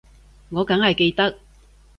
[0.49, 1.37] 我梗係記得